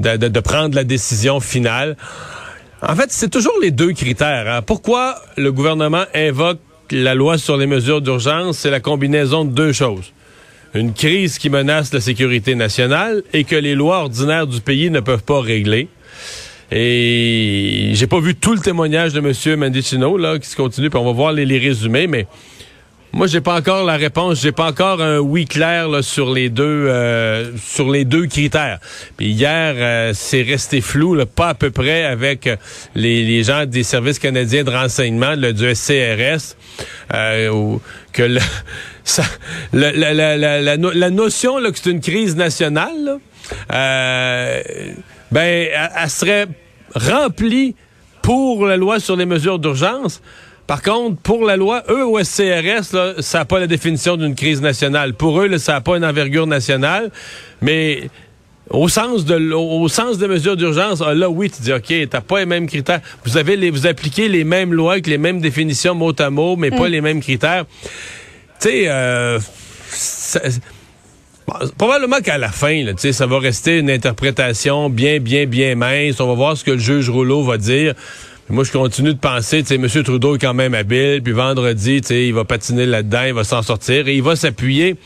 de, 0.00 0.16
de, 0.16 0.40
prendre 0.40 0.74
la 0.74 0.84
décision 0.84 1.38
finale. 1.38 1.96
En 2.82 2.96
fait, 2.96 3.12
c'est 3.12 3.30
toujours 3.30 3.54
les 3.62 3.70
deux 3.70 3.92
critères. 3.92 4.46
Hein. 4.48 4.62
Pourquoi 4.62 5.14
le 5.36 5.52
gouvernement 5.52 6.04
invoque 6.12 6.58
la 6.90 7.14
loi 7.14 7.38
sur 7.38 7.56
les 7.56 7.66
mesures 7.66 8.00
d'urgence? 8.00 8.58
C'est 8.58 8.70
la 8.70 8.80
combinaison 8.80 9.44
de 9.44 9.52
deux 9.52 9.72
choses 9.72 10.12
une 10.74 10.94
crise 10.94 11.38
qui 11.38 11.50
menace 11.50 11.92
la 11.92 12.00
sécurité 12.00 12.54
nationale 12.54 13.22
et 13.32 13.44
que 13.44 13.56
les 13.56 13.74
lois 13.74 13.98
ordinaires 13.98 14.46
du 14.46 14.60
pays 14.60 14.90
ne 14.90 15.00
peuvent 15.00 15.24
pas 15.24 15.40
régler. 15.40 15.88
Et 16.70 17.90
j'ai 17.92 18.06
pas 18.06 18.20
vu 18.20 18.34
tout 18.34 18.54
le 18.54 18.60
témoignage 18.60 19.12
de 19.12 19.20
M. 19.20 19.58
Mendicino, 19.58 20.16
là, 20.16 20.38
qui 20.38 20.48
se 20.48 20.56
continue, 20.56 20.88
puis 20.88 20.98
on 20.98 21.04
va 21.04 21.12
voir 21.12 21.32
les, 21.32 21.58
résumés, 21.58 22.06
mais 22.06 22.26
moi, 23.12 23.26
j'ai 23.26 23.42
pas 23.42 23.58
encore 23.58 23.84
la 23.84 23.98
réponse. 23.98 24.40
J'ai 24.40 24.52
pas 24.52 24.68
encore 24.70 25.02
un 25.02 25.18
oui 25.18 25.44
clair 25.44 25.86
là, 25.90 26.00
sur 26.00 26.32
les 26.32 26.48
deux 26.48 26.86
euh, 26.88 27.50
sur 27.62 27.90
les 27.90 28.06
deux 28.06 28.26
critères. 28.26 28.78
Puis 29.18 29.26
hier, 29.26 29.74
euh, 29.76 30.12
c'est 30.14 30.40
resté 30.40 30.80
flou, 30.80 31.14
là, 31.14 31.26
pas 31.26 31.50
à 31.50 31.54
peu 31.54 31.70
près 31.70 32.04
avec 32.04 32.48
les, 32.94 33.22
les, 33.22 33.42
gens 33.42 33.66
des 33.66 33.82
services 33.82 34.18
canadiens 34.18 34.64
de 34.64 34.70
renseignement, 34.70 35.34
le 35.36 35.52
du 35.52 35.74
SCRS, 35.74 36.56
euh, 37.12 37.76
que 38.14 38.22
le, 38.22 38.40
ça, 39.04 39.24
la, 39.72 39.92
la, 39.92 40.36
la, 40.36 40.76
la, 40.76 41.10
notion 41.10 41.58
là, 41.58 41.70
que 41.70 41.78
c'est 41.78 41.90
une 41.90 42.00
crise 42.00 42.36
nationale, 42.36 43.18
euh, 43.72 44.62
ben, 45.30 45.68
elle 45.96 46.10
serait 46.10 46.46
remplie 46.94 47.74
pour 48.22 48.66
la 48.66 48.76
loi 48.76 49.00
sur 49.00 49.16
les 49.16 49.26
mesures 49.26 49.58
d'urgence 49.58 50.22
par 50.66 50.80
contre, 50.80 51.20
pour 51.20 51.44
la 51.44 51.56
loi, 51.56 51.82
eux, 51.90 52.06
au 52.06 52.22
SCRS, 52.22 52.94
là, 52.94 53.14
ça 53.18 53.38
n'a 53.38 53.44
pas 53.44 53.58
la 53.58 53.66
définition 53.66 54.16
d'une 54.16 54.34
crise 54.34 54.62
nationale. 54.62 55.12
Pour 55.14 55.40
eux, 55.40 55.46
là, 55.46 55.58
ça 55.58 55.72
n'a 55.72 55.80
pas 55.80 55.96
une 55.96 56.04
envergure 56.04 56.46
nationale, 56.46 57.10
mais 57.60 58.08
au 58.70 58.88
sens 58.88 59.24
de 59.24 59.52
au 59.52 59.86
sens 59.88 60.18
des 60.18 60.28
mesures 60.28 60.56
d'urgence, 60.56 61.02
ah, 61.04 61.14
là 61.14 61.28
oui, 61.28 61.50
tu 61.50 61.62
dis 61.62 61.72
OK, 61.72 61.92
t'as 62.08 62.20
pas 62.20 62.38
les 62.38 62.46
mêmes 62.46 62.66
critères. 62.66 63.00
Vous 63.24 63.36
avez 63.36 63.56
les 63.56 63.70
vous 63.70 63.86
appliquez 63.86 64.28
les 64.28 64.44
mêmes 64.44 64.72
lois 64.72 64.92
avec 64.92 65.08
les 65.08 65.18
mêmes 65.18 65.40
définitions 65.40 65.94
mot 65.94 66.14
à 66.18 66.30
mot, 66.30 66.56
mais 66.56 66.70
pas 66.70 66.88
mm. 66.88 66.92
les 66.92 67.00
mêmes 67.00 67.20
critères. 67.20 67.66
Tu 68.62 68.68
sais 68.68 68.84
euh, 68.86 69.40
probablement 71.76 72.20
qu'à 72.20 72.38
la 72.38 72.50
fin, 72.50 72.84
là, 72.84 72.92
ça 72.96 73.26
va 73.26 73.40
rester 73.40 73.78
une 73.78 73.90
interprétation 73.90 74.88
bien, 74.88 75.18
bien, 75.18 75.46
bien 75.46 75.74
mince. 75.74 76.20
On 76.20 76.28
va 76.28 76.34
voir 76.34 76.56
ce 76.56 76.62
que 76.62 76.70
le 76.70 76.78
juge 76.78 77.10
Rouleau 77.10 77.42
va 77.42 77.58
dire. 77.58 77.94
Moi, 78.48 78.62
je 78.62 78.70
continue 78.70 79.14
de 79.14 79.18
penser, 79.18 79.62
tu 79.62 79.68
sais, 79.68 79.74
M. 79.74 80.04
Trudeau 80.04 80.36
est 80.36 80.38
quand 80.38 80.54
même 80.54 80.74
habile, 80.74 81.22
puis 81.22 81.32
vendredi, 81.32 82.02
tu 82.02 82.08
sais, 82.08 82.26
il 82.26 82.34
va 82.34 82.44
patiner 82.44 82.86
là-dedans, 82.86 83.22
il 83.26 83.34
va 83.34 83.44
s'en 83.44 83.62
sortir, 83.62 84.08
et 84.08 84.14
il 84.14 84.22
va 84.22 84.36
s'appuyer 84.36 84.96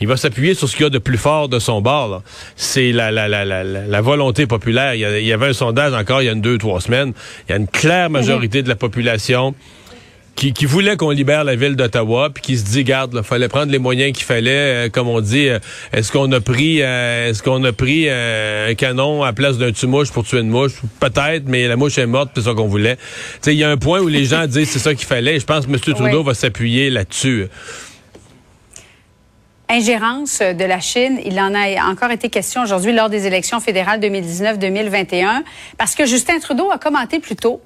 il 0.00 0.06
va 0.06 0.16
s'appuyer 0.16 0.54
sur 0.54 0.68
ce 0.68 0.76
qu'il 0.76 0.84
y 0.84 0.86
a 0.86 0.90
de 0.90 0.98
plus 0.98 1.18
fort 1.18 1.48
de 1.48 1.58
son 1.58 1.82
bord. 1.82 2.22
C'est 2.56 2.90
la, 2.90 3.10
la, 3.10 3.28
la, 3.28 3.44
la, 3.44 4.00
volonté 4.00 4.46
populaire. 4.46 4.94
Il 4.94 5.00
y, 5.00 5.32
avait 5.32 5.48
un 5.48 5.52
sondage 5.52 5.92
encore 5.92 6.22
il 6.22 6.26
y 6.26 6.28
a 6.30 6.32
une 6.32 6.40
deux, 6.40 6.56
trois 6.56 6.80
semaines. 6.80 7.12
Il 7.46 7.52
y 7.52 7.54
a 7.54 7.58
une 7.58 7.68
claire 7.68 8.08
majorité 8.08 8.62
de 8.62 8.68
la 8.68 8.76
population 8.76 9.54
qui, 10.40 10.54
qui 10.54 10.64
voulait 10.64 10.96
qu'on 10.96 11.10
libère 11.10 11.44
la 11.44 11.54
ville 11.54 11.76
d'Ottawa, 11.76 12.30
puis 12.32 12.42
qui 12.42 12.56
se 12.56 12.64
dit, 12.64 12.82
garde, 12.82 13.12
il 13.14 13.22
fallait 13.22 13.48
prendre 13.48 13.70
les 13.70 13.78
moyens 13.78 14.16
qu'il 14.16 14.24
fallait, 14.24 14.86
euh, 14.86 14.88
comme 14.88 15.06
on 15.06 15.20
dit, 15.20 15.48
euh, 15.48 15.58
est-ce 15.92 16.10
qu'on 16.10 16.32
a 16.32 16.40
pris, 16.40 16.78
euh, 16.80 17.28
est-ce 17.28 17.42
qu'on 17.42 17.62
a 17.62 17.72
pris 17.72 18.08
un 18.08 18.74
canon 18.74 19.22
à 19.22 19.34
place 19.34 19.58
d'un 19.58 19.70
tumouche 19.70 20.10
pour 20.10 20.24
tuer 20.24 20.40
une 20.40 20.48
mouche? 20.48 20.80
Peut-être, 20.98 21.44
mais 21.46 21.68
la 21.68 21.76
mouche 21.76 21.98
est 21.98 22.06
morte, 22.06 22.30
c'est 22.34 22.40
ça 22.40 22.54
qu'on 22.54 22.68
voulait. 22.68 22.96
Il 23.46 23.52
y 23.52 23.64
a 23.64 23.68
un 23.68 23.76
point 23.76 24.00
où 24.00 24.08
les 24.08 24.24
gens 24.24 24.46
disent 24.48 24.70
c'est 24.70 24.78
ça 24.78 24.94
qu'il 24.94 25.06
fallait. 25.06 25.38
je 25.38 25.44
pense 25.44 25.66
que 25.66 25.70
M. 25.70 25.78
Trudeau 25.78 26.22
va 26.22 26.32
s'appuyer 26.32 26.88
là-dessus 26.88 27.46
ingérence 29.72 30.40
de 30.40 30.64
la 30.64 30.80
Chine. 30.80 31.20
Il 31.24 31.38
en 31.38 31.54
a 31.54 31.88
encore 31.88 32.10
été 32.10 32.28
question 32.28 32.60
aujourd'hui 32.60 32.92
lors 32.92 33.08
des 33.08 33.28
élections 33.28 33.60
fédérales 33.60 34.00
2019-2021 34.00 35.42
parce 35.78 35.94
que 35.94 36.06
Justin 36.06 36.40
Trudeau 36.40 36.72
a 36.72 36.78
commenté 36.78 37.20
plus 37.20 37.36
tôt 37.36 37.60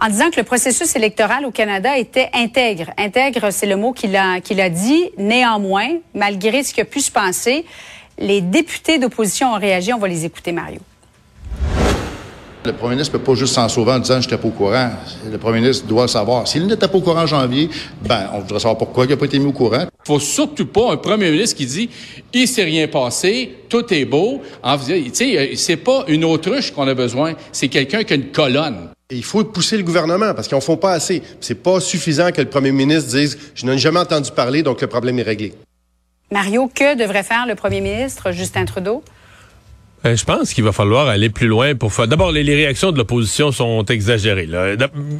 en 0.00 0.08
disant 0.08 0.30
que 0.30 0.36
le 0.36 0.44
processus 0.44 0.96
électoral 0.96 1.44
au 1.44 1.50
Canada 1.50 1.96
était 1.96 2.30
intègre. 2.34 2.90
Intègre, 2.98 3.50
c'est 3.50 3.66
le 3.66 3.76
mot 3.76 3.92
qu'il 3.92 4.16
a, 4.16 4.40
qu'il 4.40 4.60
a 4.60 4.68
dit. 4.68 5.10
Néanmoins, 5.18 5.88
malgré 6.14 6.62
ce 6.62 6.74
qui 6.74 6.80
a 6.80 6.84
pu 6.84 7.00
se 7.00 7.10
passer, 7.10 7.64
les 8.18 8.40
députés 8.40 8.98
d'opposition 8.98 9.52
ont 9.52 9.58
réagi. 9.58 9.92
On 9.92 9.98
va 9.98 10.08
les 10.08 10.24
écouter, 10.24 10.52
Mario. 10.52 10.80
Le 12.64 12.72
premier 12.72 12.94
ministre 12.94 13.12
ne 13.12 13.18
peut 13.18 13.24
pas 13.24 13.34
juste 13.34 13.52
s'en 13.52 13.68
sauver 13.68 13.92
en 13.92 13.98
disant 13.98 14.20
«je 14.22 14.26
n'étais 14.26 14.38
pas 14.38 14.48
au 14.48 14.50
courant». 14.50 14.90
Le 15.30 15.36
premier 15.36 15.60
ministre 15.60 15.86
doit 15.86 16.08
savoir. 16.08 16.48
S'il 16.48 16.66
n'était 16.66 16.88
pas 16.88 16.96
au 16.96 17.02
courant 17.02 17.20
en 17.20 17.26
janvier, 17.26 17.68
ben, 18.00 18.30
on 18.32 18.38
voudrait 18.38 18.58
savoir 18.58 18.78
pourquoi 18.78 19.04
il 19.04 19.10
n'a 19.10 19.18
pas 19.18 19.26
été 19.26 19.38
mis 19.38 19.48
au 19.48 19.52
courant. 19.52 19.84
faut 20.06 20.18
surtout 20.18 20.64
pas 20.64 20.92
un 20.92 20.96
premier 20.96 21.30
ministre 21.30 21.58
qui 21.58 21.66
dit 21.66 21.90
«il 22.32 22.48
s'est 22.48 22.64
rien 22.64 22.88
passé, 22.88 23.54
tout 23.68 23.92
est 23.92 24.06
beau». 24.06 24.40
Tu 24.86 25.10
sais, 25.12 25.56
c'est 25.56 25.76
pas 25.76 26.04
une 26.08 26.24
autruche 26.24 26.70
qu'on 26.70 26.88
a 26.88 26.94
besoin, 26.94 27.34
c'est 27.52 27.68
quelqu'un 27.68 28.02
qui 28.02 28.14
a 28.14 28.16
une 28.16 28.32
colonne. 28.32 28.93
Il 29.10 29.24
faut 29.24 29.44
pousser 29.44 29.76
le 29.76 29.82
gouvernement 29.82 30.34
parce 30.34 30.48
qu'ils 30.48 30.56
n'en 30.56 30.62
font 30.62 30.76
pas 30.76 30.92
assez. 30.92 31.22
C'est 31.40 31.62
pas 31.62 31.80
suffisant 31.80 32.30
que 32.32 32.40
le 32.40 32.48
premier 32.48 32.72
ministre 32.72 33.10
dise 33.10 33.38
«je 33.54 33.66
n'en 33.66 33.72
ai 33.72 33.78
jamais 33.78 34.00
entendu 34.00 34.30
parler, 34.30 34.62
donc 34.62 34.80
le 34.80 34.86
problème 34.86 35.18
est 35.18 35.22
réglé». 35.22 35.54
Mario, 36.32 36.70
que 36.74 36.96
devrait 36.98 37.22
faire 37.22 37.46
le 37.46 37.54
premier 37.54 37.80
ministre 37.80 38.32
Justin 38.32 38.64
Trudeau? 38.64 39.04
Ben, 40.02 40.16
je 40.16 40.24
pense 40.24 40.52
qu'il 40.52 40.64
va 40.64 40.72
falloir 40.72 41.08
aller 41.08 41.30
plus 41.30 41.46
loin 41.46 41.74
pour 41.74 41.92
faire. 41.92 42.08
D'abord, 42.08 42.30
les, 42.30 42.42
réactions 42.42 42.92
de 42.92 42.98
l'opposition 42.98 43.52
sont 43.52 43.84
exagérées. 43.86 44.46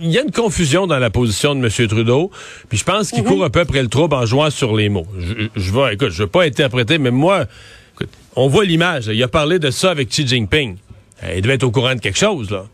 Il 0.01 0.11
y 0.11 0.19
a 0.19 0.23
une 0.23 0.31
confusion 0.31 0.87
dans 0.87 0.99
la 0.99 1.09
position 1.09 1.55
de 1.55 1.65
M. 1.65 1.89
Trudeau, 1.89 2.31
puis 2.69 2.77
je 2.77 2.85
pense 2.85 3.11
qu'il 3.11 3.23
mhm. 3.23 3.29
court 3.29 3.45
un 3.45 3.51
peu 3.51 3.61
après 3.61 3.83
le 3.83 3.89
trouble 3.89 4.15
en 4.15 4.27
jouant 4.27 4.51
sur 4.51 4.77
les 4.77 4.91
mots. 4.91 5.07
Je, 5.19 5.49
je 5.57 5.73
vais, 5.73 5.95
écoute, 5.95 6.11
je 6.11 6.25
veux 6.25 6.29
pas 6.29 6.45
interpréter, 6.45 6.99
mais 6.99 7.11
moi, 7.11 7.47
on 8.37 8.49
voit 8.49 8.65
l'image. 8.65 9.07
Il 9.07 9.23
a 9.23 9.29
parlé 9.29 9.59
de 9.59 9.71
ça 9.71 9.91
avec 9.91 10.09
Xi 10.09 10.27
Jinping. 10.27 10.77
Il 11.35 11.41
devait 11.41 11.55
être 11.55 11.65
au 11.65 11.71
courant 11.71 11.95
de 11.95 12.01
quelque 12.01 12.19
chose, 12.19 12.51
là. 12.51 12.67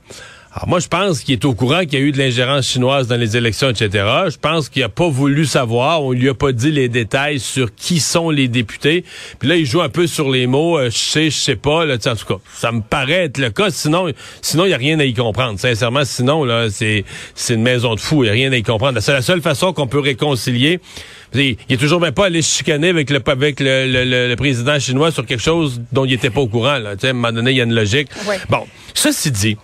Alors 0.53 0.69
moi, 0.69 0.81
je 0.81 0.89
pense 0.89 1.21
qu'il 1.21 1.35
est 1.35 1.45
au 1.45 1.55
courant 1.55 1.83
qu'il 1.83 1.93
y 1.93 1.97
a 1.97 2.01
eu 2.01 2.11
de 2.11 2.19
l'ingérence 2.19 2.67
chinoise 2.67 3.07
dans 3.07 3.15
les 3.17 3.37
élections, 3.37 3.71
etc. 3.71 4.05
Je 4.29 4.37
pense 4.37 4.69
qu'il 4.69 4.83
a 4.83 4.89
pas 4.89 5.09
voulu 5.09 5.47
savoir. 5.47 6.03
On 6.03 6.11
lui 6.11 6.29
a 6.29 6.35
pas 6.35 6.51
dit 6.51 6.73
les 6.73 6.89
détails 6.89 7.39
sur 7.39 7.73
qui 7.73 8.01
sont 8.01 8.31
les 8.31 8.49
députés. 8.49 9.05
Puis 9.39 9.49
là, 9.49 9.55
il 9.55 9.65
joue 9.65 9.81
un 9.81 9.89
peu 9.89 10.09
sur 10.09 10.29
les 10.29 10.49
mots. 10.49 10.77
Euh, 10.77 10.91
je 10.91 10.99
sais, 10.99 11.31
je 11.31 11.37
sais 11.37 11.55
pas. 11.55 11.85
Là, 11.85 11.99
en 12.05 12.17
tout 12.17 12.27
cas, 12.27 12.41
ça 12.53 12.73
me 12.73 12.81
paraît 12.81 13.27
être 13.27 13.39
le 13.39 13.51
cas. 13.51 13.71
Sinon, 13.71 14.11
sinon, 14.43 14.65
il 14.65 14.71
y 14.71 14.75
a 14.75 14.77
rien 14.77 14.99
à 14.99 15.05
y 15.05 15.15
comprendre. 15.15 15.57
Sincèrement, 15.57 16.05
sinon, 16.05 16.43
là, 16.43 16.69
c'est 16.69 17.05
c'est 17.37 17.55
une 17.55 17.63
maison 17.63 17.95
de 17.95 18.01
fou. 18.01 18.25
Il 18.25 18.27
y 18.27 18.31
a 18.31 18.33
rien 18.33 18.51
à 18.51 18.57
y 18.57 18.65
comprendre. 18.65 18.99
C'est 18.99 19.13
la 19.13 19.23
seule 19.23 19.43
façon 19.43 19.73
qu'on 19.73 19.87
peut 19.87 20.01
réconcilier. 20.01 20.81
Il 21.33 21.57
est 21.69 21.77
toujours 21.77 22.01
même 22.01 22.13
pas 22.13 22.27
allé 22.27 22.43
chicaner 22.43 22.89
avec 22.89 23.11
le 23.11 23.23
avec 23.25 23.61
le, 23.61 23.87
le, 23.87 24.35
président 24.35 24.81
chinois 24.81 25.13
sur 25.13 25.25
quelque 25.25 25.45
chose 25.45 25.81
dont 25.93 26.05
il 26.05 26.13
était 26.15 26.31
pas 26.31 26.41
au 26.41 26.49
courant. 26.49 26.79
Là. 26.79 26.95
à 27.01 27.07
un 27.07 27.13
moment 27.13 27.31
donné, 27.31 27.53
il 27.53 27.57
y 27.59 27.61
a 27.61 27.65
une 27.65 27.75
logique. 27.75 28.09
Bon, 28.49 28.67
ceci 28.95 29.31
dit. 29.31 29.57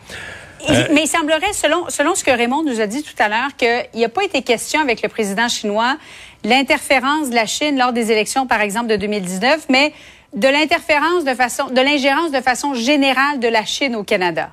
Euh, 0.69 0.89
mais 0.93 1.03
il 1.03 1.07
semblerait, 1.07 1.53
selon, 1.53 1.89
selon 1.89 2.15
ce 2.15 2.25
que 2.25 2.31
Raymond 2.31 2.63
nous 2.63 2.81
a 2.81 2.87
dit 2.87 3.03
tout 3.03 3.15
à 3.19 3.29
l'heure, 3.29 3.57
qu'il 3.57 3.87
n'y 3.95 4.05
a 4.05 4.09
pas 4.09 4.25
été 4.25 4.43
question 4.43 4.81
avec 4.81 5.03
le 5.03 5.09
président 5.09 5.49
chinois 5.49 5.97
l'interférence 6.45 7.31
de 7.31 7.35
la 7.35 7.47
Chine 7.47 7.79
lors 7.79 7.93
des 7.93 8.13
élections, 8.13 8.47
par 8.47 8.61
exemple, 8.61 8.89
de 8.89 8.97
2019, 8.97 9.67
mais 9.69 9.93
de 10.35 10.49
l'interférence 10.49 11.25
de 11.25 11.35
façon, 11.35 11.67
de 11.69 11.81
l'ingérence 11.81 12.31
de 12.31 12.41
façon 12.41 12.75
générale 12.75 13.41
de 13.41 13.49
la 13.49 13.65
Chine 13.65 13.97
au 13.97 14.05
Canada. 14.05 14.51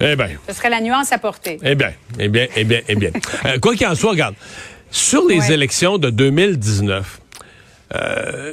Eh 0.00 0.16
bien. 0.16 0.28
Ce 0.48 0.54
serait 0.54 0.70
la 0.70 0.80
nuance 0.80 1.12
à 1.12 1.18
porter. 1.18 1.58
Eh 1.62 1.74
bien, 1.74 1.92
eh 2.18 2.28
bien, 2.28 2.46
eh 2.56 2.64
bien, 2.64 2.80
eh 2.88 2.94
bien. 2.94 3.10
Euh, 3.44 3.58
quoi 3.58 3.74
qu'il 3.74 3.86
en 3.86 3.94
soit, 3.94 4.10
regarde, 4.10 4.34
sur 4.90 5.26
les 5.26 5.52
élections 5.52 5.98
de 5.98 6.10
2019, 6.10 7.20
euh, 7.94 8.52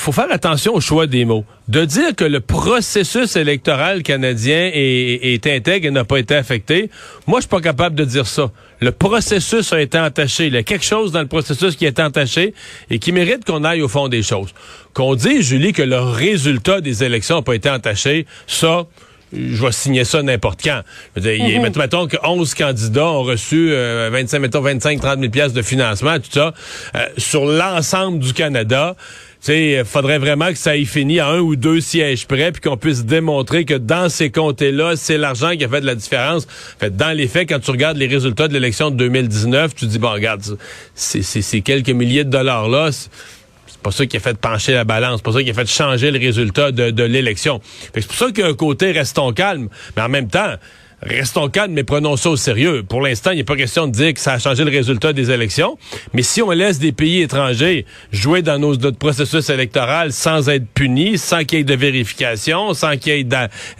faut 0.00 0.12
faire 0.12 0.30
attention 0.30 0.74
au 0.74 0.80
choix 0.80 1.06
des 1.06 1.24
mots. 1.24 1.44
De 1.68 1.84
dire 1.84 2.16
que 2.16 2.24
le 2.24 2.40
processus 2.40 3.36
électoral 3.36 4.02
canadien 4.02 4.70
est, 4.72 5.46
intègre 5.46 5.86
et 5.86 5.90
n'a 5.90 6.04
pas 6.04 6.18
été 6.18 6.34
affecté, 6.34 6.90
moi, 7.26 7.38
je 7.38 7.42
suis 7.42 7.48
pas 7.48 7.60
capable 7.60 7.96
de 7.96 8.04
dire 8.04 8.26
ça. 8.26 8.50
Le 8.80 8.92
processus 8.92 9.72
a 9.72 9.80
été 9.80 9.98
entaché. 9.98 10.46
Il 10.46 10.54
y 10.54 10.56
a 10.56 10.62
quelque 10.62 10.84
chose 10.84 11.12
dans 11.12 11.20
le 11.20 11.26
processus 11.26 11.76
qui 11.76 11.84
est 11.84 12.00
entaché 12.00 12.54
et 12.88 12.98
qui 12.98 13.12
mérite 13.12 13.44
qu'on 13.44 13.62
aille 13.62 13.82
au 13.82 13.88
fond 13.88 14.08
des 14.08 14.22
choses. 14.22 14.54
Qu'on 14.94 15.14
dise, 15.14 15.42
Julie, 15.42 15.72
que 15.72 15.82
le 15.82 16.00
résultat 16.00 16.80
des 16.80 17.04
élections 17.04 17.36
n'a 17.36 17.42
pas 17.42 17.54
été 17.54 17.70
entaché, 17.70 18.26
ça, 18.46 18.86
je 19.32 19.64
vais 19.64 19.72
signer 19.72 20.04
ça 20.04 20.22
n'importe 20.22 20.62
quand. 20.62 20.82
Mm-hmm. 21.16 21.78
Mettons 21.78 22.06
que 22.06 22.16
11 22.22 22.54
candidats 22.54 23.06
ont 23.06 23.22
reçu 23.22 23.70
25, 23.70 23.74
euh, 23.74 24.40
mettons 24.40 24.60
25, 24.60 25.00
30 25.00 25.18
000 25.20 25.30
pièces 25.30 25.52
de 25.52 25.62
financement, 25.62 26.18
tout 26.18 26.30
ça, 26.32 26.54
euh, 26.94 27.06
sur 27.16 27.44
l'ensemble 27.44 28.18
du 28.18 28.32
Canada 28.32 28.96
il 29.48 29.84
faudrait 29.84 30.18
vraiment 30.18 30.48
que 30.48 30.58
ça 30.58 30.76
ait 30.76 30.84
fini 30.84 31.18
à 31.18 31.28
un 31.28 31.38
ou 31.38 31.56
deux 31.56 31.80
sièges 31.80 32.26
près, 32.26 32.52
puis 32.52 32.60
qu'on 32.60 32.76
puisse 32.76 33.04
démontrer 33.04 33.64
que 33.64 33.74
dans 33.74 34.08
ces 34.08 34.30
comtés-là, 34.30 34.96
c'est 34.96 35.16
l'argent 35.16 35.56
qui 35.56 35.64
a 35.64 35.68
fait 35.68 35.80
de 35.80 35.86
la 35.86 35.94
différence. 35.94 36.46
Fait, 36.78 36.94
dans 36.94 37.16
les 37.16 37.26
faits, 37.26 37.48
quand 37.48 37.58
tu 37.58 37.70
regardes 37.70 37.96
les 37.96 38.06
résultats 38.06 38.48
de 38.48 38.52
l'élection 38.52 38.90
de 38.90 38.96
2019, 38.96 39.74
tu 39.74 39.86
dis, 39.86 39.98
bon, 39.98 40.10
regarde, 40.10 40.42
c'est 40.94 41.60
quelques 41.62 41.90
milliers 41.90 42.24
de 42.24 42.30
dollars-là, 42.30 42.90
pas 43.82 43.90
ça 43.90 44.06
qui 44.06 44.16
a 44.16 44.20
fait 44.20 44.36
pencher 44.36 44.72
la 44.72 44.84
balance, 44.84 45.22
pas 45.22 45.32
ça 45.32 45.42
qui 45.42 45.50
a 45.50 45.54
fait 45.54 45.68
changer 45.68 46.10
le 46.10 46.18
résultat 46.18 46.72
de, 46.72 47.02
l'élection. 47.02 47.60
C'est 47.94 48.06
pour 48.06 48.16
ça 48.16 48.30
qu'un 48.32 48.54
côté, 48.54 48.92
restons 48.92 49.32
calmes, 49.32 49.68
mais 49.96 50.02
en 50.02 50.08
même 50.08 50.28
temps, 50.28 50.54
restons 51.02 51.48
calmes, 51.48 51.72
mais 51.72 51.84
prenons 51.84 52.16
ça 52.16 52.30
au 52.30 52.36
sérieux. 52.36 52.82
Pour 52.82 53.00
l'instant, 53.00 53.30
il 53.30 53.38
n'est 53.38 53.44
pas 53.44 53.56
question 53.56 53.86
de 53.86 53.92
dire 53.92 54.12
que 54.12 54.20
ça 54.20 54.34
a 54.34 54.38
changé 54.38 54.64
le 54.64 54.70
résultat 54.70 55.12
des 55.12 55.30
élections. 55.30 55.78
Mais 56.12 56.22
si 56.22 56.42
on 56.42 56.50
laisse 56.50 56.78
des 56.78 56.92
pays 56.92 57.22
étrangers 57.22 57.86
jouer 58.12 58.42
dans 58.42 58.58
nos, 58.58 58.76
notre 58.76 58.98
processus 58.98 59.48
électoral 59.48 60.12
sans 60.12 60.48
être 60.48 60.66
punis, 60.74 61.18
sans 61.18 61.44
qu'il 61.44 61.58
y 61.58 61.60
ait 61.62 61.64
de 61.64 61.74
vérification, 61.74 62.74
sans 62.74 62.96
qu'il 62.96 63.14
y 63.14 63.20
ait 63.20 63.26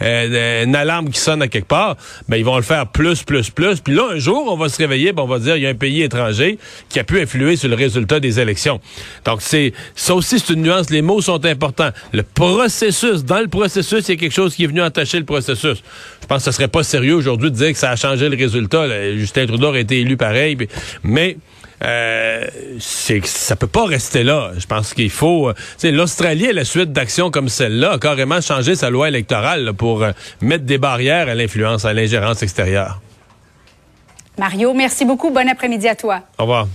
euh, 0.01 0.63
une 0.63 0.75
alarme 0.75 1.09
qui 1.09 1.19
sonne 1.19 1.41
à 1.41 1.47
quelque 1.47 1.67
part, 1.67 1.95
ben 2.27 2.37
ils 2.37 2.45
vont 2.45 2.57
le 2.57 2.63
faire 2.63 2.87
plus, 2.87 3.23
plus, 3.23 3.49
plus. 3.49 3.79
Puis 3.79 3.93
là, 3.93 4.09
un 4.13 4.17
jour, 4.17 4.47
on 4.47 4.57
va 4.57 4.69
se 4.69 4.77
réveiller, 4.77 5.11
ben 5.11 5.23
on 5.23 5.27
va 5.27 5.39
dire 5.39 5.55
il 5.55 5.63
y 5.63 5.67
a 5.67 5.69
un 5.69 5.75
pays 5.75 6.01
étranger 6.01 6.57
qui 6.89 6.99
a 6.99 7.03
pu 7.03 7.21
influer 7.21 7.55
sur 7.55 7.69
le 7.69 7.75
résultat 7.75 8.19
des 8.19 8.39
élections. 8.39 8.79
Donc 9.25 9.41
c'est 9.41 9.73
ça 9.95 10.15
aussi, 10.15 10.39
c'est 10.39 10.53
une 10.53 10.63
nuance. 10.63 10.89
Les 10.89 11.01
mots 11.01 11.21
sont 11.21 11.45
importants. 11.45 11.91
Le 12.13 12.23
processus, 12.23 13.23
dans 13.23 13.39
le 13.39 13.47
processus, 13.47 14.07
il 14.07 14.11
y 14.11 14.17
a 14.17 14.19
quelque 14.19 14.33
chose 14.33 14.55
qui 14.55 14.63
est 14.63 14.67
venu 14.67 14.81
entacher 14.81 15.19
le 15.19 15.25
processus. 15.25 15.83
Je 16.21 16.27
pense 16.27 16.39
que 16.39 16.51
ce 16.51 16.51
serait 16.51 16.67
pas 16.67 16.83
sérieux 16.83 17.10
aujourd'hui 17.13 17.51
de 17.51 17.55
dire 17.55 17.71
que 17.71 17.77
ça 17.77 17.91
a 17.91 17.95
changé 17.95 18.29
le 18.29 18.37
résultat. 18.37 18.87
Justin 19.15 19.45
Trudeau 19.45 19.73
a 19.73 19.79
été 19.79 19.99
élu 19.99 20.17
pareil, 20.17 20.57
mais 21.03 21.37
euh, 21.83 22.45
c'est 22.79 23.25
ça 23.25 23.55
peut 23.55 23.67
pas 23.67 23.85
rester 23.85 24.23
là. 24.23 24.51
Je 24.57 24.65
pense 24.65 24.93
qu'il 24.93 25.09
faut. 25.09 25.49
Euh, 25.49 25.91
L'Australie, 25.91 26.47
à 26.47 26.53
la 26.53 26.65
suite 26.65 26.91
d'actions 26.91 27.31
comme 27.31 27.49
celle-là, 27.49 27.93
a 27.93 27.97
carrément 27.97 28.39
changé 28.39 28.75
sa 28.75 28.89
loi 28.89 29.07
électorale 29.07 29.73
pour 29.73 30.03
euh, 30.03 30.11
mettre 30.41 30.65
des 30.65 30.77
barrières 30.77 31.27
à 31.27 31.35
l'influence, 31.35 31.85
à 31.85 31.93
l'ingérence 31.93 32.43
extérieure. 32.43 33.01
Mario, 34.37 34.73
merci 34.73 35.05
beaucoup. 35.05 35.31
Bon 35.31 35.47
après-midi 35.49 35.87
à 35.87 35.95
toi. 35.95 36.21
Au 36.37 36.43
revoir. 36.43 36.67